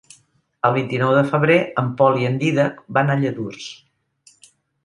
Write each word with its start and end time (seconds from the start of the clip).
El 0.69 0.71
vint-i-nou 0.77 1.11
de 1.17 1.21
febrer 1.33 1.57
en 1.83 1.91
Pol 1.99 2.19
i 2.23 2.27
en 2.31 2.41
Dídac 2.45 2.81
van 2.99 3.15
a 3.15 3.19
Lladurs. 3.21 3.69